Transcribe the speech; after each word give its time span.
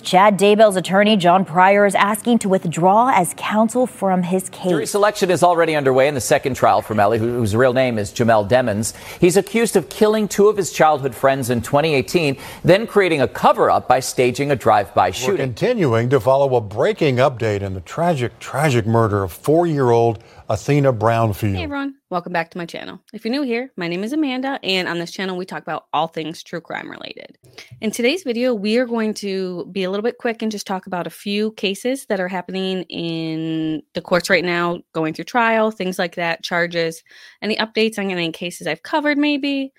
Chad 0.00 0.38
Daybell's 0.38 0.76
attorney, 0.76 1.16
John 1.16 1.44
Pryor, 1.44 1.86
is 1.86 1.94
asking 1.94 2.38
to 2.40 2.48
withdraw 2.48 3.10
as 3.14 3.34
counsel 3.36 3.86
from 3.86 4.22
his 4.22 4.48
case. 4.50 4.70
Jury 4.70 4.86
selection 4.86 5.30
is 5.30 5.42
already 5.42 5.74
underway 5.76 6.08
in 6.08 6.14
the 6.14 6.20
second 6.20 6.54
trial 6.54 6.82
for 6.82 6.94
Melly, 6.94 7.18
whose 7.18 7.54
real 7.54 7.72
name 7.72 7.98
is 7.98 8.10
Jamell 8.12 8.48
Demons. 8.48 8.94
He's 9.20 9.36
accused 9.36 9.76
of 9.76 9.88
killing 9.88 10.28
two 10.28 10.48
of 10.48 10.56
his 10.56 10.72
childhood 10.72 11.14
friends 11.14 11.50
in 11.50 11.60
2018, 11.60 12.36
then 12.64 12.86
creating 12.86 13.20
a 13.20 13.28
cover 13.28 13.70
up 13.70 13.88
by 13.88 14.00
staging 14.00 14.50
a 14.50 14.56
drive 14.56 14.94
by 14.94 15.10
shooting. 15.10 15.34
We're 15.34 15.46
continuing 15.46 16.10
to 16.10 16.20
follow 16.20 16.56
a 16.56 16.60
breaking 16.60 17.16
update 17.16 17.62
in 17.62 17.74
the 17.74 17.80
tragic, 17.80 18.38
tragic 18.38 18.86
murder 18.86 19.22
of 19.22 19.32
four 19.32 19.66
year 19.66 19.90
old 19.90 20.22
Athena 20.50 20.94
Brownfield. 20.94 21.56
Hey 21.56 21.64
everyone, 21.64 21.96
welcome 22.08 22.32
back 22.32 22.50
to 22.52 22.58
my 22.58 22.64
channel. 22.64 23.00
If 23.12 23.22
you're 23.22 23.32
new 23.32 23.42
here, 23.42 23.70
my 23.76 23.86
name 23.86 24.02
is 24.02 24.14
Amanda, 24.14 24.58
and 24.62 24.88
on 24.88 24.98
this 24.98 25.10
channel 25.10 25.36
we 25.36 25.44
talk 25.44 25.60
about 25.60 25.84
all 25.92 26.06
things 26.06 26.42
true 26.42 26.62
crime 26.62 26.90
related. 26.90 27.36
In 27.82 27.90
today's 27.90 28.22
video, 28.22 28.54
we 28.54 28.78
are 28.78 28.86
going 28.86 29.12
to 29.14 29.66
be 29.72 29.84
a 29.84 29.90
little 29.90 30.02
bit 30.02 30.16
quick 30.16 30.40
and 30.40 30.50
just 30.50 30.66
talk 30.66 30.86
about 30.86 31.06
a 31.06 31.10
few 31.10 31.52
cases 31.52 32.06
that 32.06 32.18
are 32.18 32.28
happening 32.28 32.84
in 32.84 33.82
the 33.92 34.00
courts 34.00 34.30
right 34.30 34.44
now, 34.44 34.80
going 34.94 35.12
through 35.12 35.26
trial, 35.26 35.70
things 35.70 35.98
like 35.98 36.14
that, 36.14 36.42
charges, 36.42 37.04
any 37.42 37.56
updates 37.56 37.98
on 37.98 38.10
any 38.10 38.32
cases 38.32 38.66
I've 38.66 38.82
covered, 38.82 39.18
maybe 39.18 39.74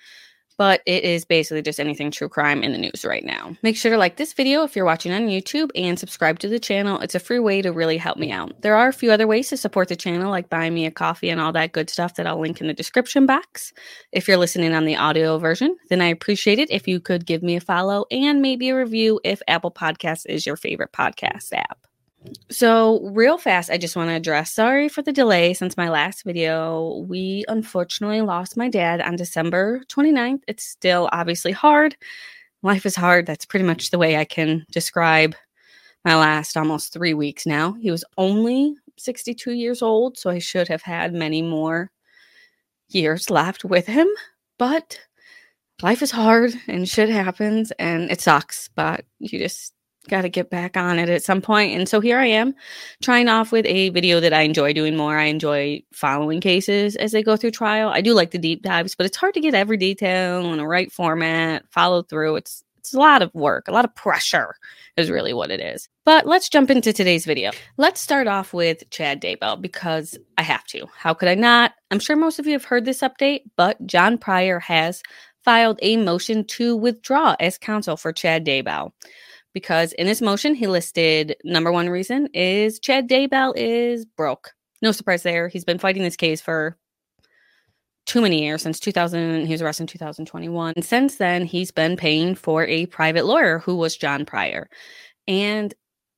but 0.59 0.81
it 0.85 1.05
is 1.05 1.23
basically 1.23 1.61
just 1.61 1.79
anything 1.79 2.11
true 2.11 2.27
crime 2.27 2.63
in 2.63 2.73
the 2.73 2.77
news 2.77 3.05
right 3.05 3.23
now. 3.23 3.55
Make 3.63 3.77
sure 3.77 3.91
to 3.91 3.97
like 3.97 4.17
this 4.17 4.33
video 4.33 4.63
if 4.63 4.75
you're 4.75 4.83
watching 4.83 5.13
on 5.13 5.29
YouTube 5.29 5.69
and 5.73 5.97
subscribe 5.97 6.37
to 6.39 6.49
the 6.49 6.59
channel. 6.59 6.99
It's 6.99 7.15
a 7.15 7.19
free 7.19 7.39
way 7.39 7.61
to 7.61 7.71
really 7.71 7.95
help 7.95 8.17
me 8.17 8.29
out. 8.29 8.61
There 8.61 8.75
are 8.75 8.89
a 8.89 8.93
few 8.93 9.09
other 9.09 9.25
ways 9.25 9.47
to 9.49 9.57
support 9.57 9.87
the 9.87 9.95
channel, 9.95 10.29
like 10.29 10.49
buying 10.49 10.73
me 10.73 10.85
a 10.85 10.91
coffee 10.91 11.29
and 11.29 11.39
all 11.39 11.53
that 11.53 11.71
good 11.71 11.89
stuff 11.89 12.15
that 12.15 12.27
I'll 12.27 12.41
link 12.41 12.59
in 12.59 12.67
the 12.67 12.73
description 12.73 13.25
box. 13.25 13.71
If 14.11 14.27
you're 14.27 14.35
listening 14.35 14.73
on 14.73 14.83
the 14.83 14.97
audio 14.97 15.37
version, 15.37 15.77
then 15.89 16.01
I 16.01 16.07
appreciate 16.07 16.59
it 16.59 16.69
if 16.69 16.89
you 16.89 16.99
could 16.99 17.25
give 17.25 17.41
me 17.41 17.55
a 17.55 17.61
follow 17.61 18.05
and 18.11 18.41
maybe 18.41 18.67
a 18.67 18.75
review 18.75 19.21
if 19.23 19.41
Apple 19.47 19.71
Podcasts 19.71 20.25
is 20.27 20.45
your 20.45 20.57
favorite 20.57 20.91
podcast 20.91 21.53
app. 21.53 21.88
So, 22.51 22.99
real 23.11 23.37
fast, 23.37 23.69
I 23.69 23.77
just 23.77 23.95
want 23.95 24.09
to 24.09 24.15
address 24.15 24.51
sorry 24.51 24.89
for 24.89 25.01
the 25.01 25.13
delay 25.13 25.53
since 25.53 25.77
my 25.77 25.89
last 25.89 26.23
video. 26.23 27.05
We 27.07 27.45
unfortunately 27.47 28.21
lost 28.21 28.57
my 28.57 28.69
dad 28.69 29.01
on 29.01 29.15
December 29.15 29.81
29th. 29.87 30.41
It's 30.47 30.63
still 30.63 31.09
obviously 31.11 31.51
hard. 31.51 31.95
Life 32.61 32.85
is 32.85 32.95
hard. 32.95 33.25
That's 33.25 33.45
pretty 33.45 33.65
much 33.65 33.91
the 33.91 33.97
way 33.97 34.17
I 34.17 34.25
can 34.25 34.65
describe 34.71 35.33
my 36.03 36.15
last 36.15 36.57
almost 36.57 36.91
three 36.91 37.13
weeks 37.13 37.45
now. 37.45 37.73
He 37.73 37.91
was 37.91 38.03
only 38.17 38.75
62 38.97 39.51
years 39.53 39.81
old, 39.81 40.17
so 40.17 40.29
I 40.29 40.39
should 40.39 40.67
have 40.67 40.81
had 40.81 41.13
many 41.13 41.41
more 41.41 41.89
years 42.89 43.29
left 43.29 43.63
with 43.63 43.87
him. 43.87 44.07
But 44.57 44.99
life 45.81 46.01
is 46.01 46.11
hard 46.11 46.53
and 46.67 46.87
shit 46.87 47.09
happens 47.09 47.71
and 47.79 48.11
it 48.11 48.19
sucks, 48.19 48.69
but 48.75 49.05
you 49.19 49.39
just 49.39 49.73
got 50.09 50.23
to 50.23 50.29
get 50.29 50.49
back 50.49 50.75
on 50.75 50.99
it 50.99 51.09
at 51.09 51.23
some 51.23 51.41
point. 51.41 51.77
And 51.77 51.87
so 51.87 51.99
here 52.01 52.19
I 52.19 52.25
am 52.25 52.53
trying 53.01 53.29
off 53.29 53.51
with 53.51 53.65
a 53.65 53.89
video 53.89 54.19
that 54.19 54.33
I 54.33 54.41
enjoy 54.41 54.73
doing 54.73 54.95
more. 54.95 55.17
I 55.17 55.25
enjoy 55.25 55.81
following 55.93 56.41
cases 56.41 56.95
as 56.97 57.11
they 57.11 57.23
go 57.23 57.37
through 57.37 57.51
trial. 57.51 57.89
I 57.89 58.01
do 58.01 58.13
like 58.13 58.31
the 58.31 58.37
deep 58.37 58.63
dives, 58.63 58.95
but 58.95 59.05
it's 59.05 59.17
hard 59.17 59.33
to 59.35 59.41
get 59.41 59.53
every 59.53 59.77
detail 59.77 60.51
in 60.51 60.57
the 60.57 60.67
right 60.67 60.91
format, 60.91 61.63
follow 61.71 62.03
through. 62.03 62.35
It's 62.37 62.63
it's 62.79 62.93
a 62.93 62.99
lot 62.99 63.21
of 63.21 63.33
work, 63.35 63.67
a 63.67 63.71
lot 63.71 63.85
of 63.85 63.93
pressure 63.93 64.55
is 64.97 65.11
really 65.11 65.33
what 65.33 65.51
it 65.51 65.59
is. 65.59 65.87
But 66.05 66.25
let's 66.25 66.49
jump 66.49 66.71
into 66.71 66.91
today's 66.91 67.25
video. 67.25 67.51
Let's 67.77 68.01
start 68.01 68.25
off 68.25 68.53
with 68.53 68.89
Chad 68.89 69.21
Daybell 69.21 69.61
because 69.61 70.17
I 70.37 70.43
have 70.43 70.63
to. 70.67 70.87
How 70.97 71.13
could 71.13 71.29
I 71.29 71.35
not? 71.35 71.73
I'm 71.91 71.99
sure 71.99 72.15
most 72.15 72.39
of 72.39 72.47
you 72.47 72.53
have 72.53 72.65
heard 72.65 72.85
this 72.85 73.01
update, 73.01 73.41
but 73.57 73.85
John 73.85 74.17
Pryor 74.17 74.59
has 74.59 75.03
filed 75.43 75.79
a 75.81 75.97
motion 75.97 76.45
to 76.45 76.75
withdraw 76.75 77.35
as 77.39 77.57
counsel 77.57 77.97
for 77.97 78.11
Chad 78.11 78.45
Daybell 78.45 78.91
because 79.53 79.93
in 79.93 80.07
his 80.07 80.21
motion, 80.21 80.55
he 80.55 80.67
listed 80.67 81.35
number 81.43 81.71
one 81.71 81.89
reason 81.89 82.27
is 82.33 82.79
Chad 82.79 83.09
Daybell 83.09 83.53
is 83.55 84.05
broke. 84.05 84.51
No 84.81 84.91
surprise 84.91 85.23
there. 85.23 85.47
He's 85.47 85.65
been 85.65 85.79
fighting 85.79 86.03
this 86.03 86.15
case 86.15 86.41
for 86.41 86.77
too 88.05 88.21
many 88.21 88.43
years 88.43 88.61
since 88.61 88.79
2000. 88.79 89.45
He 89.45 89.51
was 89.51 89.61
arrested 89.61 89.83
in 89.83 89.87
2021. 89.87 90.73
And 90.75 90.85
since 90.85 91.17
then, 91.17 91.45
he's 91.45 91.71
been 91.71 91.95
paying 91.95 92.35
for 92.35 92.65
a 92.65 92.85
private 92.87 93.25
lawyer 93.25 93.59
who 93.59 93.75
was 93.75 93.95
John 93.95 94.25
Pryor. 94.25 94.69
And 95.27 95.73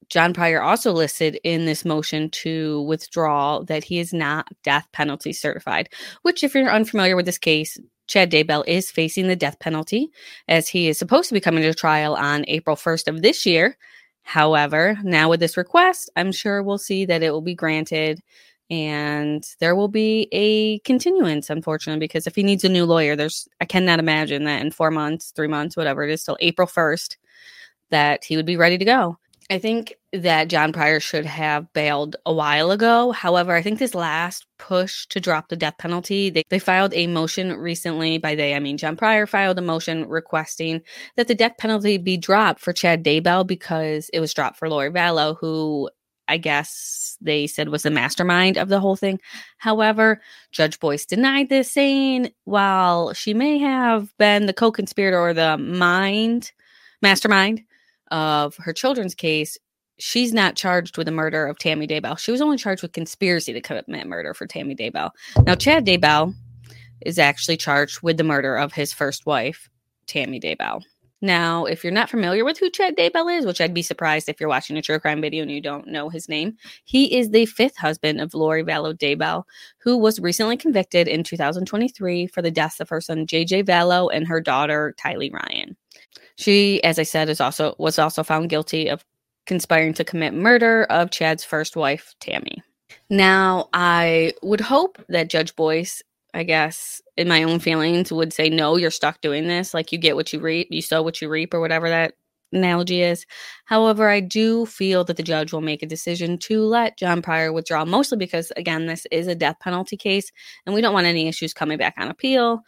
John 0.09 0.33
Pryor 0.33 0.61
also 0.61 0.91
listed 0.91 1.39
in 1.43 1.65
this 1.65 1.85
motion 1.85 2.29
to 2.31 2.81
withdraw 2.83 3.59
that 3.63 3.83
he 3.83 3.99
is 3.99 4.13
not 4.13 4.47
death 4.63 4.87
penalty 4.91 5.33
certified, 5.33 5.89
which, 6.21 6.43
if 6.43 6.53
you're 6.53 6.69
unfamiliar 6.69 7.15
with 7.15 7.25
this 7.25 7.37
case, 7.37 7.77
Chad 8.11 8.29
Daybell 8.29 8.65
is 8.67 8.91
facing 8.91 9.27
the 9.27 9.37
death 9.37 9.57
penalty 9.59 10.11
as 10.49 10.67
he 10.67 10.89
is 10.89 10.99
supposed 10.99 11.29
to 11.29 11.33
be 11.33 11.39
coming 11.39 11.63
to 11.63 11.73
trial 11.73 12.13
on 12.13 12.43
April 12.49 12.75
1st 12.75 13.07
of 13.07 13.21
this 13.21 13.45
year. 13.45 13.77
However, 14.23 14.97
now 15.01 15.29
with 15.29 15.39
this 15.39 15.55
request, 15.55 16.09
I'm 16.17 16.33
sure 16.33 16.61
we'll 16.61 16.77
see 16.77 17.05
that 17.05 17.23
it 17.23 17.31
will 17.31 17.41
be 17.41 17.55
granted 17.55 18.21
and 18.69 19.45
there 19.61 19.77
will 19.77 19.87
be 19.87 20.27
a 20.33 20.79
continuance, 20.79 21.49
unfortunately, 21.49 22.01
because 22.01 22.27
if 22.27 22.35
he 22.35 22.43
needs 22.43 22.65
a 22.65 22.69
new 22.69 22.83
lawyer, 22.83 23.15
there's 23.15 23.47
I 23.61 23.65
cannot 23.65 23.99
imagine 23.99 24.43
that 24.43 24.61
in 24.61 24.71
four 24.71 24.91
months, 24.91 25.31
three 25.31 25.47
months, 25.47 25.77
whatever 25.77 26.03
it 26.03 26.11
is, 26.11 26.21
till 26.21 26.37
April 26.41 26.67
1st, 26.67 27.15
that 27.91 28.25
he 28.25 28.35
would 28.35 28.45
be 28.45 28.57
ready 28.57 28.77
to 28.77 28.85
go. 28.85 29.17
I 29.51 29.59
think 29.59 29.95
that 30.13 30.47
John 30.47 30.71
Pryor 30.71 31.01
should 31.01 31.25
have 31.25 31.73
bailed 31.73 32.15
a 32.25 32.33
while 32.33 32.71
ago. 32.71 33.11
However, 33.11 33.53
I 33.53 33.61
think 33.61 33.79
this 33.79 33.93
last 33.93 34.45
push 34.57 35.05
to 35.07 35.19
drop 35.19 35.49
the 35.49 35.57
death 35.57 35.77
penalty, 35.77 36.29
they, 36.29 36.43
they 36.49 36.57
filed 36.57 36.93
a 36.93 37.05
motion 37.07 37.57
recently. 37.57 38.17
By 38.17 38.35
they, 38.35 38.55
I 38.55 38.59
mean 38.59 38.77
John 38.77 38.95
Pryor 38.95 39.27
filed 39.27 39.59
a 39.59 39.61
motion 39.61 40.07
requesting 40.07 40.81
that 41.17 41.27
the 41.27 41.35
death 41.35 41.57
penalty 41.57 41.97
be 41.97 42.15
dropped 42.15 42.61
for 42.61 42.71
Chad 42.71 43.03
Daybell 43.03 43.45
because 43.45 44.09
it 44.13 44.21
was 44.21 44.33
dropped 44.33 44.55
for 44.55 44.69
Lori 44.69 44.89
Vallow, 44.89 45.35
who 45.37 45.89
I 46.29 46.37
guess 46.37 47.17
they 47.19 47.45
said 47.45 47.67
was 47.67 47.83
the 47.83 47.91
mastermind 47.91 48.57
of 48.57 48.69
the 48.69 48.79
whole 48.79 48.95
thing. 48.95 49.19
However, 49.57 50.21
Judge 50.53 50.79
Boyce 50.79 51.05
denied 51.05 51.49
this, 51.49 51.69
saying 51.69 52.31
while 52.45 53.13
she 53.13 53.33
may 53.33 53.57
have 53.57 54.17
been 54.17 54.45
the 54.45 54.53
co 54.53 54.71
conspirator 54.71 55.19
or 55.19 55.33
the 55.33 55.57
mind, 55.57 56.53
mastermind, 57.01 57.63
of 58.11 58.55
her 58.57 58.73
children's 58.73 59.15
case, 59.15 59.57
she's 59.97 60.33
not 60.33 60.55
charged 60.55 60.97
with 60.97 61.05
the 61.05 61.11
murder 61.11 61.47
of 61.47 61.57
Tammy 61.57 61.87
Daybell. 61.87 62.17
She 62.17 62.31
was 62.31 62.41
only 62.41 62.57
charged 62.57 62.81
with 62.81 62.91
conspiracy 62.91 63.53
to 63.53 63.61
commit 63.61 63.87
murder 64.07 64.33
for 64.33 64.45
Tammy 64.45 64.75
Daybell. 64.75 65.11
Now, 65.45 65.55
Chad 65.55 65.85
Daybell 65.85 66.33
is 67.05 67.17
actually 67.17 67.57
charged 67.57 68.01
with 68.01 68.17
the 68.17 68.23
murder 68.23 68.55
of 68.55 68.73
his 68.73 68.93
first 68.93 69.25
wife, 69.25 69.69
Tammy 70.07 70.39
Daybell. 70.39 70.83
Now, 71.21 71.65
if 71.65 71.83
you're 71.83 71.93
not 71.93 72.09
familiar 72.09 72.43
with 72.43 72.57
who 72.57 72.71
Chad 72.71 72.97
Daybell 72.97 73.37
is, 73.37 73.45
which 73.45 73.61
I'd 73.61 73.75
be 73.75 73.83
surprised 73.83 74.27
if 74.27 74.39
you're 74.39 74.49
watching 74.49 74.75
a 74.77 74.81
true 74.81 74.99
crime 74.99 75.21
video 75.21 75.43
and 75.43 75.51
you 75.51 75.61
don't 75.61 75.87
know 75.87 76.09
his 76.09 76.27
name, 76.27 76.57
he 76.83 77.17
is 77.17 77.29
the 77.29 77.45
fifth 77.45 77.77
husband 77.77 78.19
of 78.19 78.33
Lori 78.33 78.63
Vallow 78.63 78.97
Daybell, 78.97 79.43
who 79.77 79.97
was 79.97 80.19
recently 80.19 80.57
convicted 80.57 81.07
in 81.07 81.23
2023 81.23 82.25
for 82.27 82.41
the 82.41 82.49
deaths 82.49 82.79
of 82.79 82.89
her 82.89 83.01
son 83.01 83.27
JJ 83.27 83.65
Vallow 83.65 84.09
and 84.11 84.27
her 84.27 84.41
daughter 84.41 84.95
Tylee 84.99 85.31
Ryan. 85.31 85.77
She, 86.37 86.83
as 86.83 86.97
I 86.97 87.03
said, 87.03 87.29
is 87.29 87.39
also 87.39 87.75
was 87.77 87.99
also 87.99 88.23
found 88.23 88.49
guilty 88.49 88.87
of 88.89 89.05
conspiring 89.45 89.93
to 89.95 90.03
commit 90.03 90.33
murder 90.33 90.85
of 90.85 91.11
Chad's 91.11 91.43
first 91.43 91.75
wife, 91.75 92.15
Tammy. 92.19 92.63
Now, 93.09 93.69
I 93.73 94.33
would 94.41 94.61
hope 94.61 94.97
that 95.09 95.29
Judge 95.29 95.55
Boyce, 95.55 96.01
I 96.33 96.43
guess, 96.43 97.01
in 97.17 97.27
my 97.27 97.43
own 97.43 97.59
feelings, 97.59 98.11
would 98.11 98.33
say, 98.33 98.49
no, 98.49 98.77
you're 98.77 98.91
stuck 98.91 99.21
doing 99.21 99.47
this. 99.47 99.73
Like 99.73 99.91
you 99.91 99.97
get 99.97 100.15
what 100.15 100.31
you 100.31 100.39
reap, 100.39 100.67
you 100.71 100.81
sow 100.81 101.01
what 101.01 101.21
you 101.21 101.29
reap, 101.29 101.53
or 101.53 101.59
whatever 101.59 101.89
that 101.89 102.13
analogy 102.53 103.01
is. 103.01 103.25
However, 103.65 104.09
I 104.09 104.19
do 104.19 104.65
feel 104.65 105.03
that 105.05 105.17
the 105.17 105.23
judge 105.23 105.53
will 105.53 105.61
make 105.61 105.83
a 105.83 105.87
decision 105.87 106.37
to 106.39 106.63
let 106.63 106.97
John 106.97 107.21
Pryor 107.21 107.53
withdraw, 107.53 107.85
mostly 107.85 108.17
because, 108.17 108.51
again, 108.57 108.85
this 108.85 109.05
is 109.11 109.27
a 109.27 109.35
death 109.35 109.57
penalty 109.59 109.97
case, 109.97 110.31
and 110.65 110.75
we 110.75 110.81
don't 110.81 110.93
want 110.93 111.07
any 111.07 111.27
issues 111.27 111.53
coming 111.53 111.77
back 111.77 111.95
on 111.97 112.09
appeal 112.09 112.63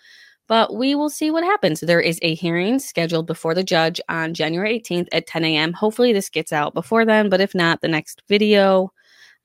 but 0.48 0.76
we 0.76 0.94
will 0.96 1.10
see 1.10 1.32
what 1.32 1.44
happens. 1.44 1.80
There 1.80 2.02
is 2.02 2.20
a 2.22 2.36
hearing 2.36 2.80
scheduled 2.80 3.28
before 3.28 3.56
the 3.56 3.64
judge 3.64 4.02
on 4.10 4.34
January 4.34 4.80
18th 4.80 5.08
at 5.12 5.28
10 5.28 5.46
a.m. 5.46 5.74
Hopefully, 5.74 6.14
this 6.14 6.30
gets 6.30 6.52
out 6.52 6.74
before 6.74 7.06
then, 7.06 7.30
but 7.30 7.42
if 7.42 7.56
not, 7.56 7.82
the 7.82 7.88
next 7.88 8.22
video, 8.28 8.92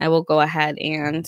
I 0.00 0.08
will 0.08 0.22
go 0.22 0.40
ahead 0.40 0.76
and 0.78 1.26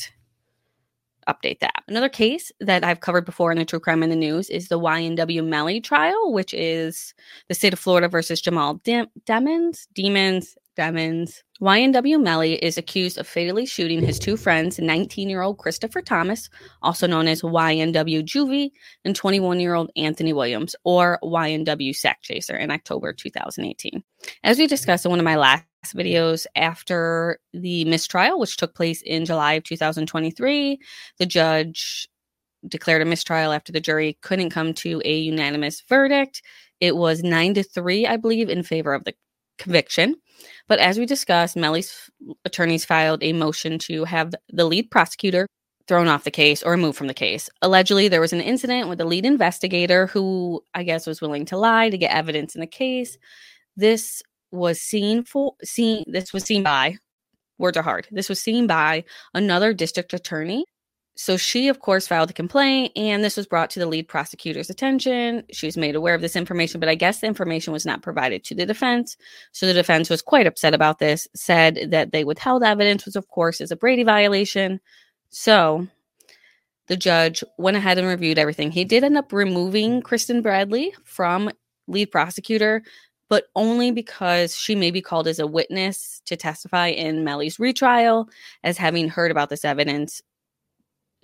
update 1.28 1.61
that. 1.61 1.82
Another 1.88 2.08
case 2.08 2.52
that 2.61 2.84
I've 2.84 3.00
covered 3.00 3.25
before 3.25 3.52
in 3.52 3.58
the 3.58 3.64
True 3.64 3.81
Crime 3.81 4.02
in 4.02 4.11
the 4.11 4.17
News 4.17 4.50
is 4.50 4.69
the 4.69 4.78
YNW 4.78 5.44
Melly 5.44 5.81
trial, 5.81 6.32
which 6.32 6.55
is 6.55 7.14
the 7.49 7.55
state 7.55 7.72
of 7.72 7.78
Florida 7.78 8.08
versus 8.08 8.40
Jamal 8.40 8.81
Demons, 9.26 9.88
Demons, 9.94 10.56
Demons, 10.76 11.43
YNW 11.61 12.22
Melly 12.22 12.55
is 12.55 12.78
accused 12.78 13.19
of 13.19 13.26
fatally 13.26 13.67
shooting 13.67 14.05
his 14.05 14.19
two 14.19 14.37
friends, 14.37 14.78
19 14.78 15.28
year 15.28 15.43
old 15.43 15.58
Christopher 15.58 16.00
Thomas, 16.00 16.49
also 16.82 17.06
known 17.06 17.28
as 17.28 17.43
YNW 17.43 18.25
Juvie, 18.25 18.70
and 19.05 19.14
21 19.14 19.61
year 19.61 19.75
old 19.75 19.90
Anthony 19.96 20.32
Williams, 20.32 20.75
or 20.84 21.19
YNW 21.22 21.90
Sakchaser, 21.90 22.58
in 22.58 22.70
October 22.70 23.12
2018. 23.12 24.02
As 24.44 24.58
we 24.58 24.67
discussed 24.67 25.05
in 25.05 25.11
one 25.11 25.20
of 25.20 25.25
my 25.25 25.37
last 25.37 25.64
videos, 25.94 26.46
after 26.56 27.38
the 27.52 27.84
mistrial, 27.84 28.38
which 28.38 28.56
took 28.56 28.75
place 28.75 29.02
in 29.02 29.25
July 29.25 29.55
of 29.55 29.64
2023, 29.64 30.78
the 31.19 31.26
judge 31.26 32.08
declared 32.69 33.02
a 33.02 33.06
mistrial 33.06 33.52
after 33.52 33.73
the 33.73 33.81
jury 33.81 34.19
couldn't 34.23 34.50
come 34.50 34.75
to 34.75 35.02
a 35.05 35.19
unanimous 35.19 35.82
verdict. 35.88 36.43
It 36.78 36.96
was 36.96 37.23
nine 37.23 37.55
to 37.55 37.62
three, 37.62 38.06
I 38.06 38.16
believe, 38.16 38.49
in 38.49 38.62
favor 38.62 38.94
of 38.94 39.05
the 39.05 39.14
conviction. 39.58 40.16
But 40.69 40.78
as 40.78 40.98
we 40.98 41.06
discussed, 41.06 41.56
Melly's 41.56 42.10
attorneys 42.44 42.84
filed 42.84 43.22
a 43.22 43.32
motion 43.32 43.78
to 43.81 44.04
have 44.04 44.34
the 44.48 44.64
lead 44.64 44.90
prosecutor 44.90 45.46
thrown 45.88 46.08
off 46.08 46.25
the 46.25 46.31
case 46.31 46.62
or 46.62 46.70
removed 46.70 46.96
from 46.96 47.08
the 47.08 47.14
case. 47.14 47.50
Allegedly, 47.62 48.08
there 48.08 48.20
was 48.20 48.32
an 48.32 48.40
incident 48.40 48.88
with 48.88 48.98
the 48.98 49.04
lead 49.04 49.26
investigator 49.26 50.06
who 50.06 50.62
I 50.72 50.84
guess 50.84 51.06
was 51.06 51.20
willing 51.20 51.44
to 51.46 51.56
lie 51.56 51.90
to 51.90 51.98
get 51.98 52.14
evidence 52.14 52.54
in 52.54 52.60
the 52.60 52.66
case. 52.66 53.19
This 53.76 54.22
was 54.52 54.81
seen 54.81 55.25
for 55.25 55.54
seen 55.62 56.04
this 56.06 56.32
was 56.32 56.44
seen 56.44 56.62
by 56.62 56.96
words 57.58 57.76
are 57.76 57.82
hard. 57.82 58.08
This 58.10 58.28
was 58.28 58.40
seen 58.40 58.66
by 58.66 59.04
another 59.34 59.72
district 59.72 60.12
attorney. 60.14 60.64
So 61.17 61.37
she, 61.37 61.69
of 61.69 61.81
course, 61.81 62.07
filed 62.07 62.31
a 62.31 62.33
complaint, 62.33 62.93
and 62.97 63.23
this 63.23 63.37
was 63.37 63.47
brought 63.47 63.69
to 63.71 63.79
the 63.79 63.87
lead 63.87 64.09
prosecutor's 64.09 64.71
attention. 64.71 65.43
She 65.53 65.67
was 65.67 65.77
made 65.77 65.95
aware 65.95 66.15
of 66.15 66.23
this 66.23 66.37
information, 66.37 66.81
but 66.81 66.89
I 66.89 66.95
guess 66.95 67.21
the 67.21 67.27
information 67.27 67.73
was 67.75 67.85
not 67.85 68.01
provided 68.01 68.43
to 68.45 68.55
the 68.55 68.65
defense. 68.65 69.17
So 69.53 69.67
the 69.67 69.75
defense 69.75 70.09
was 70.09 70.23
quite 70.23 70.47
upset 70.47 70.73
about 70.73 70.99
this, 70.99 71.29
said 71.35 71.89
that 71.91 72.12
they 72.12 72.25
withheld 72.25 72.62
evidence, 72.62 73.05
which, 73.05 73.17
of 73.17 73.29
course, 73.29 73.61
is 73.61 73.71
a 73.71 73.77
Brady 73.77 74.03
violation. 74.03 74.81
So 75.29 75.87
the 76.87 76.97
judge 76.97 77.45
went 77.59 77.77
ahead 77.77 77.99
and 77.99 78.09
reviewed 78.09 78.39
everything. 78.39 78.71
He 78.71 78.85
did 78.85 79.05
end 79.05 79.19
up 79.19 79.33
removing 79.33 80.03
Kristen 80.03 80.41
Bradley 80.41 80.95
from 81.05 81.51
lead 81.87 82.11
prosecutor, 82.11 82.83
but 83.29 83.45
only 83.55 83.91
because 83.91 84.57
she 84.57 84.75
may 84.75 84.91
be 84.91 85.03
called 85.03 85.29
as 85.29 85.39
a 85.39 85.47
witness 85.47 86.23
to 86.27 86.37
testify 86.37 86.89
in 86.89 87.25
Melly's 87.25 87.61
retrial 87.61 88.29
as 88.65 88.77
having 88.77 89.09
heard 89.09 89.31
about 89.31 89.51
this 89.51 89.65
evidence 89.65 90.23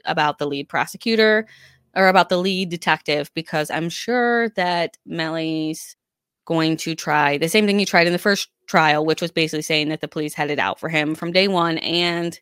about 0.07 0.39
the 0.39 0.47
lead 0.47 0.69
prosecutor 0.69 1.47
or 1.95 2.09
about 2.09 2.29
the 2.29 2.39
lead 2.39 2.69
detective 2.69 3.31
because 3.35 3.71
I'm 3.71 3.89
sure 3.89 4.51
that 4.51 4.97
Melly's 5.09 5.97
going 6.45 6.77
to 6.77 6.95
try 6.95 7.39
the 7.39 7.49
same 7.49 7.67
thing 7.67 7.79
he 7.79 7.85
tried 7.85 8.07
in 8.07 8.13
the 8.13 8.19
first 8.19 8.49
trial, 8.67 9.05
which 9.05 9.21
was 9.21 9.33
basically 9.33 9.63
saying 9.63 9.89
that 9.89 10.01
the 10.01 10.09
police 10.09 10.35
had 10.35 10.51
it 10.51 10.59
out 10.59 10.79
for 10.79 10.89
him 10.89 11.15
from 11.15 11.33
day 11.33 11.49
one. 11.49 11.79
And 11.79 12.39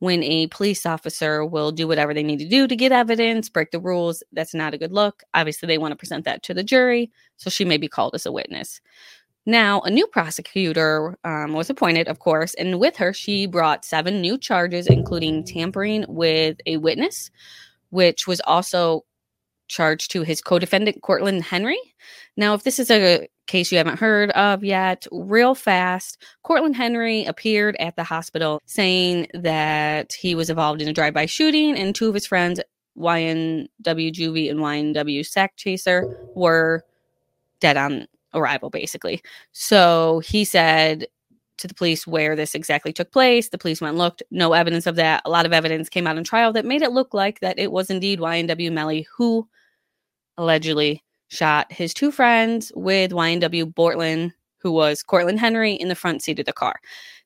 when 0.00 0.22
a 0.22 0.48
police 0.48 0.84
officer 0.84 1.44
will 1.44 1.70
do 1.70 1.86
whatever 1.86 2.12
they 2.12 2.22
need 2.22 2.40
to 2.40 2.48
do 2.48 2.66
to 2.66 2.76
get 2.76 2.92
evidence, 2.92 3.48
break 3.48 3.70
the 3.70 3.80
rules, 3.80 4.22
that's 4.32 4.54
not 4.54 4.74
a 4.74 4.78
good 4.78 4.92
look. 4.92 5.22
Obviously, 5.34 5.66
they 5.66 5.78
want 5.78 5.92
to 5.92 5.96
present 5.96 6.24
that 6.24 6.42
to 6.42 6.54
the 6.54 6.64
jury. 6.64 7.10
So 7.36 7.48
she 7.48 7.64
may 7.64 7.76
be 7.76 7.88
called 7.88 8.14
as 8.14 8.26
a 8.26 8.32
witness. 8.32 8.80
Now, 9.46 9.80
a 9.82 9.90
new 9.90 10.06
prosecutor 10.06 11.18
um, 11.24 11.52
was 11.52 11.68
appointed, 11.68 12.08
of 12.08 12.18
course, 12.18 12.54
and 12.54 12.80
with 12.80 12.96
her, 12.96 13.12
she 13.12 13.46
brought 13.46 13.84
seven 13.84 14.20
new 14.20 14.38
charges, 14.38 14.86
including 14.86 15.44
tampering 15.44 16.06
with 16.08 16.56
a 16.64 16.78
witness, 16.78 17.30
which 17.90 18.26
was 18.26 18.40
also 18.40 19.04
charged 19.68 20.10
to 20.12 20.22
his 20.22 20.40
co 20.40 20.58
defendant, 20.58 21.02
Cortlen 21.02 21.42
Henry. 21.42 21.78
Now, 22.36 22.54
if 22.54 22.62
this 22.62 22.78
is 22.78 22.90
a 22.90 23.28
case 23.46 23.70
you 23.70 23.76
haven't 23.76 23.98
heard 23.98 24.30
of 24.30 24.64
yet, 24.64 25.06
real 25.12 25.54
fast, 25.54 26.22
Cortlen 26.44 26.74
Henry 26.74 27.24
appeared 27.24 27.76
at 27.78 27.96
the 27.96 28.04
hospital 28.04 28.62
saying 28.64 29.26
that 29.34 30.14
he 30.14 30.34
was 30.34 30.48
involved 30.48 30.80
in 30.80 30.88
a 30.88 30.92
drive 30.94 31.12
by 31.12 31.26
shooting, 31.26 31.76
and 31.76 31.94
two 31.94 32.08
of 32.08 32.14
his 32.14 32.26
friends, 32.26 32.60
YNW 32.96 33.68
Juvie 33.86 34.50
and 34.50 34.60
YNW 34.60 35.20
Sakchaser, 35.20 36.16
were 36.34 36.82
dead 37.60 37.76
on 37.76 38.06
arrival, 38.34 38.70
basically. 38.70 39.22
So 39.52 40.20
he 40.24 40.44
said 40.44 41.06
to 41.58 41.68
the 41.68 41.74
police 41.74 42.06
where 42.06 42.34
this 42.34 42.54
exactly 42.54 42.92
took 42.92 43.12
place. 43.12 43.48
The 43.48 43.58
police 43.58 43.80
went 43.80 43.90
and 43.90 43.98
looked, 43.98 44.22
no 44.30 44.52
evidence 44.52 44.86
of 44.86 44.96
that. 44.96 45.22
A 45.24 45.30
lot 45.30 45.46
of 45.46 45.52
evidence 45.52 45.88
came 45.88 46.06
out 46.06 46.18
in 46.18 46.24
trial 46.24 46.52
that 46.52 46.64
made 46.64 46.82
it 46.82 46.92
look 46.92 47.14
like 47.14 47.40
that 47.40 47.58
it 47.58 47.70
was 47.70 47.90
indeed 47.90 48.18
YNW 48.18 48.72
Melly 48.72 49.06
who 49.16 49.48
allegedly 50.36 51.02
shot 51.28 51.72
his 51.72 51.94
two 51.94 52.10
friends 52.10 52.72
with 52.74 53.12
YNW 53.12 53.72
Bortlen, 53.72 54.32
who 54.58 54.72
was 54.72 55.02
Cortlen 55.02 55.38
Henry, 55.38 55.74
in 55.74 55.88
the 55.88 55.94
front 55.94 56.22
seat 56.22 56.38
of 56.38 56.46
the 56.46 56.52
car. 56.52 56.76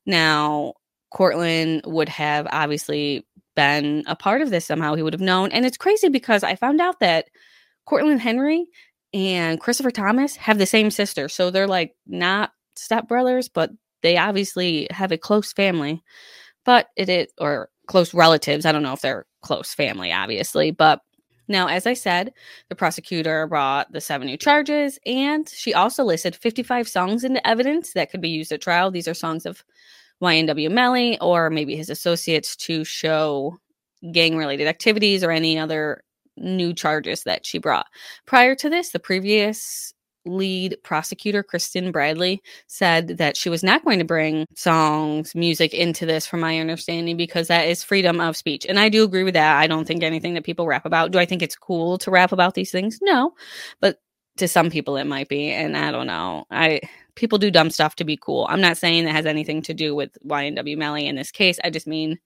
Now, 0.06 0.75
Cortlen 1.12 1.87
would 1.87 2.08
have 2.08 2.46
obviously 2.50 3.26
been 3.56 4.05
a 4.06 4.14
part 4.14 4.43
of 4.43 4.50
this 4.50 4.66
somehow. 4.66 4.94
He 4.94 5.02
would 5.02 5.14
have 5.14 5.20
known. 5.20 5.50
And 5.52 5.64
it's 5.64 5.76
crazy 5.76 6.08
because 6.08 6.44
I 6.44 6.55
found 6.55 6.81
out 6.81 7.00
that 7.00 7.28
Cortlen 7.88 8.19
Henry 8.19 8.66
and 9.19 9.59
Christopher 9.61 9.91
Thomas 9.91 10.37
have 10.37 10.59
the 10.59 10.67
same 10.67 10.91
sister. 10.91 11.29
So 11.29 11.50
they're 11.50 11.67
like 11.67 11.94
not 12.06 12.53
stepbrothers, 12.76 13.50
but 13.53 13.70
they 14.03 14.17
obviously 14.17 14.87
have 14.91 15.11
a 15.11 15.19
close 15.19 15.53
family. 15.53 16.03
But 16.65 16.88
it 16.97 17.09
is, 17.09 17.26
or 17.38 17.69
close 17.88 18.15
relatives. 18.15 18.65
I 18.65 18.73
don't 18.73 18.82
know 18.82 18.93
if 18.93 19.00
they're 19.00 19.26
close 19.43 19.75
family, 19.75 20.12
obviously. 20.12 20.70
But 20.70 21.00
now, 21.49 21.67
as 21.67 21.87
I 21.87 21.94
said, 21.94 22.32
the 22.69 22.76
prosecutor 22.76 23.47
brought 23.47 23.91
the 23.91 24.00
seven 24.00 24.26
new 24.26 24.37
charges, 24.37 24.99
and 25.06 25.49
she 25.49 25.73
also 25.75 26.05
listed 26.05 26.37
55 26.37 26.87
songs 26.87 27.25
into 27.25 27.44
evidence 27.47 27.94
that 27.94 28.11
could 28.11 28.20
be 28.20 28.29
used 28.29 28.53
at 28.53 28.61
trial. 28.61 28.91
These 28.91 29.09
are 29.09 29.15
songs 29.15 29.47
of 29.47 29.65
YNW 30.23 30.70
Melly 30.70 31.19
or 31.20 31.49
maybe 31.49 31.75
his 31.75 31.91
associates 31.91 32.55
to 32.56 32.85
show 32.85 33.56
gang 34.12 34.37
related 34.37 34.67
activities 34.67 35.25
or 35.25 35.31
any 35.31 35.59
other 35.59 36.03
new 36.40 36.73
charges 36.73 37.23
that 37.25 37.46
she 37.46 37.58
brought. 37.58 37.87
Prior 38.26 38.55
to 38.56 38.70
this, 38.70 38.90
the 38.90 38.99
previous 38.99 39.93
lead 40.26 40.76
prosecutor, 40.82 41.43
Kristen 41.43 41.90
Bradley, 41.90 42.43
said 42.67 43.19
that 43.19 43.37
she 43.37 43.49
was 43.49 43.62
not 43.62 43.85
going 43.85 43.99
to 43.99 44.05
bring 44.05 44.44
songs, 44.56 45.35
music 45.35 45.73
into 45.73 46.05
this, 46.05 46.26
from 46.26 46.40
my 46.40 46.58
understanding, 46.58 47.17
because 47.17 47.49
that 47.49 47.67
is 47.67 47.82
freedom 47.82 48.20
of 48.20 48.37
speech. 48.37 48.67
And 48.69 48.79
I 48.79 48.88
do 48.88 49.05
agree 49.05 49.25
with 49.25 49.35
that. 49.35 49.58
I 49.58 49.67
don't 49.67 49.87
think 49.87 50.02
anything 50.02 50.35
that 50.35 50.44
people 50.44 50.67
rap 50.67 50.85
about. 50.85 51.12
Do 51.12 51.19
I 51.19 51.25
think 51.25 51.43
it's 51.43 51.56
cool 51.56 51.99
to 51.99 52.11
rap 52.11 52.32
about 52.32 52.55
these 52.55 52.70
things? 52.70 52.99
No. 53.00 53.32
But 53.81 53.99
to 54.38 54.49
some 54.49 54.70
people 54.70 54.96
it 54.96 55.05
might 55.05 55.29
be 55.29 55.50
and 55.50 55.76
i 55.76 55.90
don't 55.90 56.06
know. 56.06 56.44
I 56.50 56.81
people 57.14 57.38
do 57.38 57.50
dumb 57.50 57.70
stuff 57.70 57.96
to 57.96 58.05
be 58.05 58.17
cool. 58.17 58.46
I'm 58.49 58.61
not 58.61 58.76
saying 58.76 59.05
that 59.05 59.11
has 59.12 59.26
anything 59.26 59.61
to 59.62 59.75
do 59.75 59.94
with 59.94 60.17
ynw 60.25 60.76
melly 60.76 61.06
in 61.06 61.17
this 61.17 61.32
case. 61.32 61.58
I 61.64 61.70
just 61.70 61.87
mean 61.87 62.19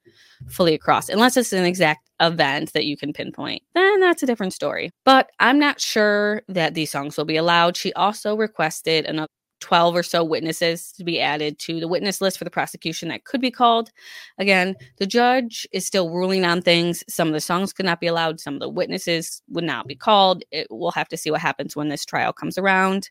fully 0.49 0.75
across. 0.75 1.09
Unless 1.09 1.37
it's 1.38 1.53
an 1.53 1.64
exact 1.64 2.11
event 2.20 2.73
that 2.75 2.85
you 2.85 2.97
can 2.97 3.12
pinpoint 3.12 3.62
then 3.75 4.00
that's 4.00 4.23
a 4.23 4.26
different 4.26 4.53
story. 4.53 4.91
But 5.05 5.31
i'm 5.41 5.59
not 5.59 5.81
sure 5.81 6.43
that 6.49 6.75
these 6.75 6.91
songs 6.91 7.17
will 7.17 7.25
be 7.25 7.37
allowed. 7.37 7.76
She 7.76 7.93
also 7.94 8.37
requested 8.37 9.06
another 9.06 9.29
12 9.62 9.97
or 9.97 10.03
so 10.03 10.23
witnesses 10.23 10.93
to 10.93 11.05
be 11.05 11.20
added 11.20 11.59
to 11.61 11.81
the 11.81 11.88
witness 11.88 12.20
list 12.20 12.37
for 12.37 12.44
the 12.44 12.50
prosecution 12.50 13.09
that 13.09 13.25
could 13.25 13.41
be 13.41 13.50
called. 13.50 13.91
Again, 14.38 14.76
the 14.99 15.06
judge 15.06 15.67
is 15.73 15.87
still 15.87 16.11
ruling 16.11 16.44
on 16.44 16.61
things. 16.61 17.03
Some 17.09 17.29
of 17.29 17.35
the 17.35 17.41
songs 17.41 17.73
could 17.73 17.87
not 17.87 18.00
be 18.00 18.09
allowed, 18.09 18.41
some 18.41 18.55
of 18.55 18.61
the 18.61 18.69
witnesses 18.69 19.41
would 19.49 19.64
not 19.64 19.87
be 19.87 19.94
called. 19.94 20.43
It, 20.50 20.67
we'll 20.70 20.91
have 20.91 21.09
to 21.09 21.17
see 21.17 21.31
what 21.31 21.41
happens 21.41 21.75
when 21.75 21.88
this 21.88 22.05
trial 22.05 22.32
comes 22.32 22.59
around. 22.59 23.11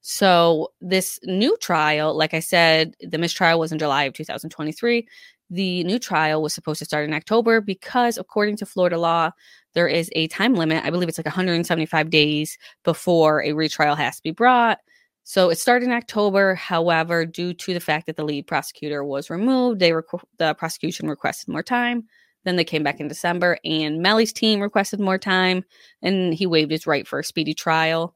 So, 0.00 0.72
this 0.80 1.20
new 1.22 1.56
trial, 1.58 2.16
like 2.16 2.34
I 2.34 2.40
said, 2.40 2.96
the 3.00 3.18
mistrial 3.18 3.60
was 3.60 3.70
in 3.70 3.78
July 3.78 4.04
of 4.04 4.14
2023. 4.14 5.06
The 5.50 5.84
new 5.84 5.98
trial 5.98 6.42
was 6.42 6.54
supposed 6.54 6.80
to 6.80 6.84
start 6.84 7.04
in 7.04 7.14
October 7.14 7.60
because, 7.60 8.18
according 8.18 8.56
to 8.56 8.66
Florida 8.66 8.98
law, 8.98 9.30
there 9.74 9.86
is 9.86 10.10
a 10.14 10.26
time 10.28 10.54
limit. 10.54 10.84
I 10.84 10.90
believe 10.90 11.08
it's 11.08 11.18
like 11.18 11.26
175 11.26 12.10
days 12.10 12.58
before 12.84 13.44
a 13.44 13.52
retrial 13.52 13.94
has 13.94 14.16
to 14.16 14.22
be 14.22 14.30
brought. 14.32 14.78
So 15.24 15.50
it 15.50 15.58
started 15.58 15.86
in 15.86 15.92
October. 15.92 16.54
However, 16.54 17.24
due 17.24 17.54
to 17.54 17.74
the 17.74 17.80
fact 17.80 18.06
that 18.06 18.16
the 18.16 18.24
lead 18.24 18.46
prosecutor 18.46 19.04
was 19.04 19.30
removed, 19.30 19.80
they 19.80 19.90
requ- 19.90 20.24
the 20.38 20.54
prosecution 20.54 21.08
requested 21.08 21.48
more 21.48 21.62
time. 21.62 22.04
Then 22.44 22.56
they 22.56 22.64
came 22.64 22.82
back 22.82 22.98
in 22.98 23.06
December, 23.06 23.58
and 23.64 24.00
Melly's 24.02 24.32
team 24.32 24.60
requested 24.60 24.98
more 24.98 25.18
time, 25.18 25.64
and 26.02 26.34
he 26.34 26.46
waived 26.46 26.72
his 26.72 26.86
right 26.86 27.06
for 27.06 27.20
a 27.20 27.24
speedy 27.24 27.54
trial. 27.54 28.14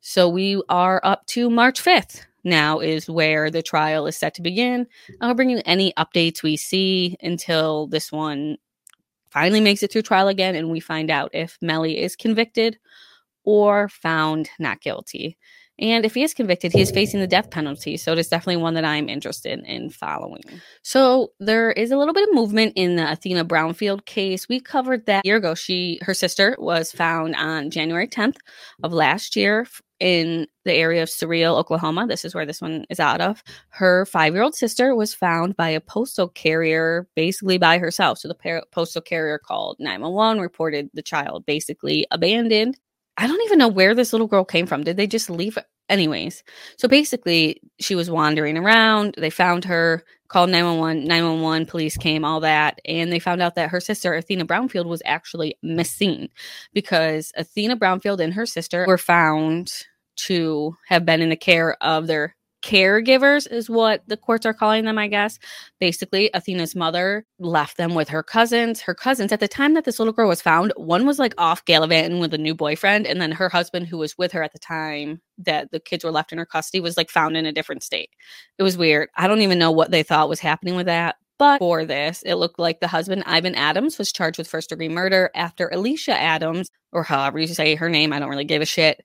So 0.00 0.28
we 0.28 0.62
are 0.68 1.00
up 1.02 1.26
to 1.28 1.50
March 1.50 1.82
5th 1.82 2.24
now, 2.44 2.78
is 2.78 3.10
where 3.10 3.50
the 3.50 3.62
trial 3.62 4.06
is 4.06 4.16
set 4.16 4.34
to 4.34 4.42
begin. 4.42 4.86
I'll 5.20 5.34
bring 5.34 5.50
you 5.50 5.60
any 5.64 5.92
updates 5.98 6.42
we 6.42 6.56
see 6.56 7.16
until 7.20 7.88
this 7.88 8.12
one 8.12 8.58
finally 9.30 9.60
makes 9.60 9.82
it 9.82 9.90
through 9.90 10.02
trial 10.02 10.28
again, 10.28 10.54
and 10.54 10.70
we 10.70 10.78
find 10.78 11.10
out 11.10 11.30
if 11.34 11.58
Melly 11.60 11.98
is 12.00 12.14
convicted 12.14 12.78
or 13.42 13.88
found 13.88 14.50
not 14.60 14.80
guilty. 14.80 15.36
And 15.78 16.04
if 16.04 16.14
he 16.14 16.22
is 16.22 16.34
convicted, 16.34 16.72
he 16.72 16.80
is 16.80 16.90
facing 16.92 17.20
the 17.20 17.26
death 17.26 17.50
penalty. 17.50 17.96
So 17.96 18.12
it 18.12 18.18
is 18.18 18.28
definitely 18.28 18.62
one 18.62 18.74
that 18.74 18.84
I'm 18.84 19.08
interested 19.08 19.60
in 19.64 19.90
following. 19.90 20.42
So 20.82 21.32
there 21.40 21.72
is 21.72 21.90
a 21.90 21.96
little 21.96 22.14
bit 22.14 22.28
of 22.28 22.34
movement 22.34 22.74
in 22.76 22.94
the 22.96 23.10
Athena 23.10 23.44
Brownfield 23.44 24.04
case. 24.04 24.48
We 24.48 24.60
covered 24.60 25.06
that 25.06 25.24
a 25.24 25.28
year 25.28 25.36
ago. 25.36 25.54
She, 25.54 25.98
her 26.02 26.14
sister, 26.14 26.56
was 26.60 26.92
found 26.92 27.34
on 27.34 27.70
January 27.70 28.06
10th 28.06 28.36
of 28.84 28.92
last 28.92 29.34
year 29.34 29.66
in 29.98 30.46
the 30.64 30.72
area 30.72 31.02
of 31.02 31.10
Cyril, 31.10 31.56
Oklahoma. 31.56 32.06
This 32.06 32.24
is 32.24 32.34
where 32.34 32.46
this 32.46 32.60
one 32.60 32.84
is 32.90 33.00
out 33.00 33.20
of. 33.20 33.42
Her 33.70 34.06
five 34.06 34.34
year 34.34 34.42
old 34.42 34.54
sister 34.54 34.94
was 34.94 35.14
found 35.14 35.56
by 35.56 35.70
a 35.70 35.80
postal 35.80 36.28
carrier 36.28 37.08
basically 37.16 37.58
by 37.58 37.78
herself. 37.78 38.18
So 38.18 38.28
the 38.28 38.62
postal 38.70 39.02
carrier 39.02 39.38
called 39.38 39.76
911, 39.80 40.40
reported 40.40 40.90
the 40.94 41.02
child 41.02 41.46
basically 41.46 42.06
abandoned. 42.10 42.78
I 43.16 43.26
don't 43.26 43.42
even 43.44 43.58
know 43.58 43.68
where 43.68 43.94
this 43.94 44.12
little 44.12 44.26
girl 44.26 44.44
came 44.44 44.66
from. 44.66 44.84
Did 44.84 44.96
they 44.96 45.06
just 45.06 45.30
leave? 45.30 45.56
Anyways, 45.88 46.42
so 46.78 46.88
basically, 46.88 47.60
she 47.78 47.94
was 47.94 48.10
wandering 48.10 48.56
around. 48.56 49.14
They 49.18 49.30
found 49.30 49.64
her, 49.66 50.02
called 50.28 50.50
911. 50.50 51.04
911 51.04 51.66
police 51.66 51.96
came, 51.96 52.24
all 52.24 52.40
that. 52.40 52.80
And 52.86 53.12
they 53.12 53.18
found 53.18 53.42
out 53.42 53.54
that 53.54 53.70
her 53.70 53.80
sister, 53.80 54.14
Athena 54.14 54.46
Brownfield, 54.46 54.86
was 54.86 55.02
actually 55.04 55.56
missing 55.62 56.28
because 56.72 57.32
Athena 57.36 57.76
Brownfield 57.76 58.20
and 58.20 58.34
her 58.34 58.46
sister 58.46 58.84
were 58.88 58.98
found 58.98 59.72
to 60.16 60.76
have 60.88 61.04
been 61.04 61.20
in 61.20 61.28
the 61.28 61.36
care 61.36 61.76
of 61.82 62.06
their 62.06 62.34
caregivers 62.64 63.50
is 63.50 63.68
what 63.68 64.02
the 64.06 64.16
courts 64.16 64.46
are 64.46 64.54
calling 64.54 64.84
them, 64.84 64.96
I 64.96 65.06
guess. 65.06 65.38
Basically, 65.78 66.30
Athena's 66.34 66.74
mother 66.74 67.26
left 67.38 67.76
them 67.76 67.94
with 67.94 68.08
her 68.08 68.22
cousins. 68.22 68.80
Her 68.80 68.94
cousins, 68.94 69.32
at 69.32 69.40
the 69.40 69.48
time 69.48 69.74
that 69.74 69.84
this 69.84 69.98
little 69.98 70.14
girl 70.14 70.28
was 70.28 70.40
found, 70.40 70.72
one 70.76 71.06
was 71.06 71.18
like 71.18 71.34
off 71.36 71.64
gallivanting 71.66 72.20
with 72.20 72.32
a 72.32 72.38
new 72.38 72.54
boyfriend, 72.54 73.06
and 73.06 73.20
then 73.20 73.32
her 73.32 73.50
husband, 73.50 73.86
who 73.86 73.98
was 73.98 74.16
with 74.16 74.32
her 74.32 74.42
at 74.42 74.52
the 74.54 74.58
time 74.58 75.20
that 75.38 75.70
the 75.70 75.80
kids 75.80 76.04
were 76.04 76.10
left 76.10 76.32
in 76.32 76.38
her 76.38 76.46
custody, 76.46 76.80
was 76.80 76.96
like 76.96 77.10
found 77.10 77.36
in 77.36 77.44
a 77.44 77.52
different 77.52 77.82
state. 77.82 78.10
It 78.58 78.62
was 78.62 78.78
weird. 78.78 79.10
I 79.16 79.28
don't 79.28 79.42
even 79.42 79.58
know 79.58 79.70
what 79.70 79.90
they 79.90 80.02
thought 80.02 80.30
was 80.30 80.40
happening 80.40 80.74
with 80.74 80.86
that. 80.86 81.16
But 81.36 81.58
for 81.58 81.84
this, 81.84 82.22
it 82.24 82.36
looked 82.36 82.60
like 82.60 82.80
the 82.80 82.86
husband, 82.86 83.24
Ivon 83.24 83.56
Adams, 83.56 83.98
was 83.98 84.12
charged 84.12 84.38
with 84.38 84.48
first 84.48 84.70
degree 84.70 84.88
murder 84.88 85.30
after 85.34 85.68
Alysia 85.68 86.14
Adams, 86.14 86.70
or 86.92 87.02
however 87.02 87.40
you 87.40 87.48
say 87.48 87.74
her 87.74 87.90
name, 87.90 88.12
I 88.12 88.20
don't 88.20 88.30
really 88.30 88.44
give 88.44 88.62
a 88.62 88.66
shit, 88.66 89.04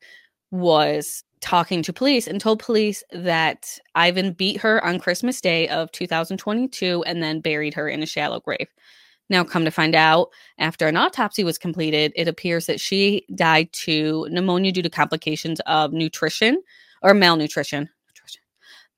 was 0.51 1.23
talking 1.41 1.81
to 1.84 1.93
police 1.93 2.27
and 2.27 2.39
told 2.41 2.60
police 2.60 3.03
that 3.12 3.79
Ivon 3.96 4.36
beat 4.36 4.58
her 4.62 4.84
on 4.84 5.00
Christmas 5.00 5.39
Day 5.41 5.67
of 5.69 5.91
2022 5.91 7.03
and 7.03 7.24
then 7.24 7.39
buried 7.41 7.74
her 7.74 7.88
in 7.88 8.03
a 8.03 8.05
shallow 8.05 8.39
grave. 8.39 8.67
Now, 9.29 9.43
come 9.43 9.63
to 9.63 9.72
find 9.72 9.96
out, 9.96 10.29
after 10.58 10.88
an 10.88 10.98
autopsy 10.98 11.43
was 11.43 11.58
completed, 11.58 12.12
it 12.15 12.27
appears 12.27 12.65
that 12.65 12.79
she 12.79 13.25
died 13.36 13.72
to 13.74 14.27
pneumonia 14.31 14.72
due 14.72 14.81
to 14.81 14.89
complications 14.89 15.60
of 15.67 15.93
nutrition 15.93 16.62
or 17.03 17.13
malnutrition 17.13 17.89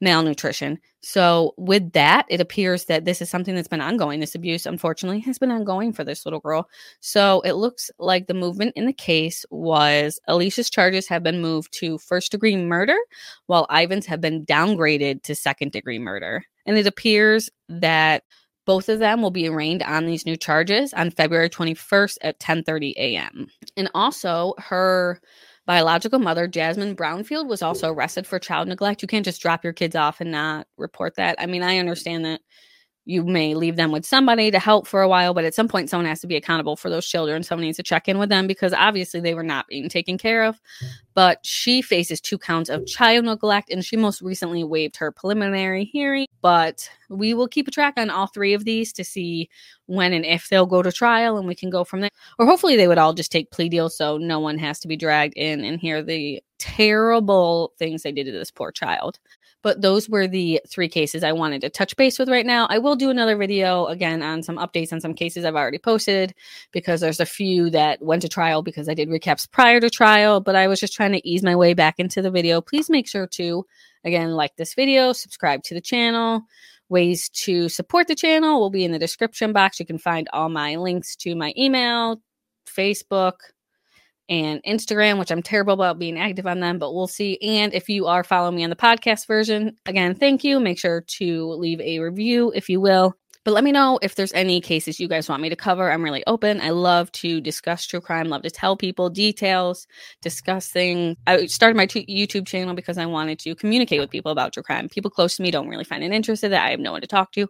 malnutrition. 0.02 0.80
So, 1.02 1.54
with 1.58 1.94
that, 1.94 2.26
it 2.30 2.42
appears 2.42 2.86
that 2.86 3.06
this 3.06 3.22
is 3.22 3.30
something 3.30 3.56
that's 3.56 3.68
been 3.68 3.82
ongoing. 3.82 4.20
This 4.20 4.36
abuse, 4.36 4.66
unfortunately, 4.66 5.20
has 5.22 5.40
been 5.40 5.52
ongoing 5.52 5.94
for 5.94 6.04
this 6.04 6.26
little 6.26 6.40
girl. 6.40 6.68
So, 7.00 7.42
it 7.42 7.54
looks 7.54 7.90
like 8.00 8.28
the 8.28 8.34
movement 8.34 8.74
in 8.76 8.86
the 8.86 8.94
case 8.94 9.46
was 9.50 10.20
Alysia's 10.28 10.70
charges 10.70 11.08
have 11.08 11.24
been 11.24 11.42
moved 11.42 11.72
to 11.80 11.98
first 11.98 12.32
degree 12.32 12.58
murder, 12.58 12.98
while 13.46 13.68
Ivon's 13.70 14.06
have 14.08 14.22
been 14.22 14.46
downgraded 14.46 15.24
to 15.24 15.36
second 15.36 15.72
degree 15.72 16.00
murder. 16.00 16.44
And 16.66 16.78
it 16.78 16.88
appears 16.88 17.50
that 17.70 18.24
both 18.66 18.90
of 18.90 19.00
them 19.00 19.22
will 19.22 19.32
be 19.32 19.48
arraigned 19.48 19.84
on 19.84 20.06
these 20.06 20.26
new 20.26 20.38
charges 20.38 20.94
on 20.94 21.12
February 21.12 21.50
21st 21.50 22.18
at 22.22 22.40
10:30 22.40 22.94
a.m. 22.98 23.48
And 23.76 23.90
also 23.96 24.54
her 24.60 25.22
biological 25.66 26.20
mother, 26.20 26.48
Jasmine 26.48 26.96
Brownfield, 26.96 27.48
was 27.48 27.62
also 27.62 27.92
arrested 27.92 28.28
for 28.28 28.40
child 28.40 28.68
neglect. 28.68 29.02
You 29.02 29.08
can't 29.08 29.26
just 29.26 29.42
drop 29.42 29.64
your 29.64 29.74
kids 29.74 29.96
off 29.96 30.22
and 30.22 30.32
not 30.32 30.68
report 30.78 31.16
that. 31.16 31.36
I 31.40 31.46
mean, 31.46 31.64
I 31.64 31.78
understand 31.78 32.26
that 32.26 32.42
you 33.06 33.24
may 33.24 33.56
leave 33.56 33.78
them 33.78 33.92
with 33.92 34.06
somebody 34.06 34.52
to 34.52 34.60
help 34.60 34.86
for 34.86 35.02
a 35.02 35.08
while, 35.08 35.34
but 35.34 35.44
at 35.44 35.56
some 35.56 35.68
point, 35.68 35.90
someone 35.90 36.06
has 36.06 36.22
to 36.22 36.28
be 36.28 36.36
accountable 36.36 36.76
for 36.76 36.90
those 36.90 37.08
children. 37.08 37.42
Someone 37.42 37.66
needs 37.66 37.78
to 37.78 37.84
check 37.84 38.08
in 38.08 38.20
with 38.20 38.30
them 38.30 38.46
because 38.46 38.74
obviously 38.74 39.20
they 39.20 39.34
were 39.34 39.44
not 39.44 39.68
being 39.68 39.90
taken 39.90 40.20
care 40.20 40.44
of. 40.44 40.60
But 41.16 41.40
she 41.44 41.82
faces 41.82 42.22
two 42.22 42.38
counts 42.38 42.70
of 42.70 42.86
child 42.86 43.26
neglect, 43.26 43.72
and 43.72 43.84
she 43.84 43.98
most 43.98 44.22
recently 44.22 44.64
waived 44.64 44.98
her 44.98 45.12
preliminary 45.12 45.86
hearing. 45.86 46.28
But 46.42 46.88
we 47.10 47.34
will 47.34 47.48
keep 47.48 47.68
a 47.68 47.72
track 47.72 47.96
on 47.98 48.12
all 48.12 48.28
three 48.28 48.54
of 48.54 48.66
these 48.66 48.94
to 48.94 49.04
see 49.04 49.50
when 49.88 50.14
and 50.14 50.26
if 50.26 50.48
they'll 50.50 50.68
go 50.68 50.84
to 50.84 50.92
trial, 50.92 51.38
and 51.38 51.48
we 51.48 51.56
can 51.56 51.72
go 51.72 51.84
from 51.84 52.02
there. 52.02 52.12
Or 52.38 52.46
hopefully, 52.46 52.76
they 52.76 52.88
would 52.88 53.00
all 53.00 53.14
just 53.14 53.32
take 53.32 53.52
plea 53.52 53.68
deals 53.68 53.98
so 53.98 54.18
no 54.18 54.40
one 54.40 54.60
has 54.60 54.80
to 54.82 54.88
be 54.88 54.96
dragged 54.96 55.34
in 55.36 55.64
and 55.64 55.80
hear 55.80 56.04
the 56.04 56.42
terrible 56.62 57.74
things 57.80 58.04
they 58.04 58.12
did 58.12 58.26
to 58.26 58.32
this 58.32 58.52
poor 58.52 58.72
child. 58.72 59.20
But 59.64 59.82
those 59.82 60.08
were 60.08 60.28
the 60.28 60.62
three 60.68 60.88
cases 60.88 61.24
I 61.24 61.32
wanted 61.32 61.62
to 61.62 61.70
touch 61.70 61.96
base 61.96 62.20
with 62.20 62.30
right 62.30 62.46
now. 62.46 62.68
I 62.70 62.78
will 62.78 62.96
do 62.96 63.10
another 63.10 63.36
video 63.36 63.88
again 63.88 64.22
on 64.22 64.44
some 64.44 64.58
updates 64.58 64.94
on 64.94 65.02
some 65.02 65.14
cases 65.14 65.44
I've 65.44 65.56
already 65.56 65.78
posted 65.80 66.34
because 66.72 67.02
there's 67.02 67.20
a 67.20 67.26
few 67.26 67.70
that 67.72 68.02
went 68.02 68.22
to 68.22 68.30
trial 68.30 68.62
because 68.62 68.88
I 68.88 68.94
did 68.94 69.10
recaps 69.10 69.50
prior 69.50 69.80
to 69.80 69.90
trial, 69.90 70.40
but 70.40 70.56
I 70.56 70.68
was 70.68 70.80
just 70.80 70.94
trying 70.94 71.12
to 71.14 71.28
ease 71.28 71.44
my 71.44 71.56
way 71.56 71.74
back 71.74 71.96
into 71.98 72.22
the 72.22 72.32
video. 72.32 72.62
Please 72.62 72.90
make 72.90 73.08
sure 73.08 73.28
to, 73.28 73.66
again, 74.04 74.32
like 74.32 74.56
this 74.56 74.74
video, 74.74 75.14
subscribe 75.14 75.64
to 75.64 75.74
the 75.74 75.82
channel. 75.82 76.44
Ways 76.90 77.30
to 77.30 77.70
support 77.70 78.08
the 78.08 78.16
channel 78.16 78.60
will 78.60 78.70
be 78.70 78.84
in 78.84 78.92
the 78.92 79.00
description 79.00 79.54
box. 79.54 79.80
You 79.80 79.86
can 79.86 79.98
find 79.98 80.28
all 80.34 80.50
my 80.50 80.76
links 80.76 81.16
to 81.18 81.36
my 81.36 81.54
email, 81.58 82.22
Facebook, 82.68 83.34
and 84.32 84.64
Instagram, 84.64 85.20
which 85.20 85.30
I'm 85.30 85.44
terrible 85.44 85.74
about 85.74 86.00
being 86.00 86.18
active 86.18 86.48
on 86.48 86.62
them, 86.62 86.80
but 86.80 86.96
we'll 86.96 87.06
see. 87.06 87.38
And 87.42 87.74
if 87.74 87.90
you 87.90 88.08
are 88.08 88.24
following 88.24 88.56
me 88.56 88.64
on 88.64 88.70
the 88.70 88.76
podcast 88.78 89.28
version, 89.28 89.76
again, 89.86 90.16
thank 90.16 90.44
you. 90.44 90.60
Make 90.60 90.80
sure 90.80 91.02
to 91.02 91.52
leave 91.52 91.82
a 91.82 92.00
review 92.00 92.52
if 92.56 92.70
you 92.70 92.80
will. 92.80 93.14
But 93.44 93.54
let 93.54 93.64
me 93.64 93.72
know 93.72 93.98
if 94.04 94.16
there's 94.16 94.34
any 94.34 94.62
cases 94.62 95.00
you 95.00 95.08
guys 95.08 95.28
want 95.28 95.42
me 95.42 95.50
to 95.50 95.56
cover. 95.56 95.92
I'm 95.92 96.04
really 96.04 96.24
open. 96.28 96.62
I 96.62 96.70
love 96.70 97.12
to 97.14 97.42
discuss 97.42 97.86
true 97.88 98.02
crime, 98.02 98.30
love 98.30 98.44
to 98.44 98.52
tell 98.52 98.78
people 98.78 99.10
details, 99.10 99.88
discuss 100.22 100.68
things. 100.68 101.18
I 101.26 101.48
started 101.48 101.76
my 101.76 101.88
t- 101.88 102.06
YouTube 102.06 102.46
channel 102.46 102.76
because 102.76 103.00
I 103.00 103.08
wanted 103.08 103.40
to 103.40 103.56
communicate 103.56 104.00
with 104.00 104.12
people 104.12 104.32
about 104.32 104.54
true 104.54 104.62
crime. 104.62 104.90
People 104.90 105.10
close 105.10 105.38
to 105.38 105.44
me 105.44 105.50
don't 105.50 105.68
really 105.68 105.84
find 105.84 106.04
an 106.04 106.14
interest 106.14 106.44
in 106.44 106.52
that. 106.52 106.68
I 106.68 106.70
have 106.70 106.80
no 106.80 106.92
one 106.92 107.02
to 107.02 107.08
talk 107.08 107.32
to. 107.32 107.48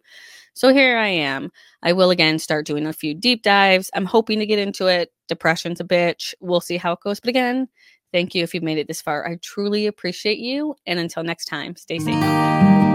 So 0.53 0.73
here 0.73 0.97
I 0.97 1.07
am. 1.07 1.51
I 1.83 1.93
will 1.93 2.09
again 2.09 2.39
start 2.39 2.65
doing 2.65 2.85
a 2.85 2.93
few 2.93 3.13
deep 3.13 3.43
dives. 3.43 3.89
I'm 3.93 4.05
hoping 4.05 4.39
to 4.39 4.45
get 4.45 4.59
into 4.59 4.87
it. 4.87 5.11
Depression's 5.27 5.79
a 5.79 5.85
bitch. 5.85 6.33
We'll 6.39 6.61
see 6.61 6.77
how 6.77 6.93
it 6.93 6.99
goes. 7.01 7.19
But 7.19 7.29
again, 7.29 7.67
thank 8.13 8.33
you 8.35 8.43
if 8.43 8.53
you've 8.53 8.63
made 8.63 8.77
it 8.77 8.87
this 8.87 9.01
far. 9.01 9.27
I 9.27 9.37
truly 9.41 9.87
appreciate 9.87 10.39
you. 10.39 10.75
And 10.85 10.99
until 10.99 11.23
next 11.23 11.45
time, 11.45 11.75
stay 11.75 11.99
safe. 11.99 12.90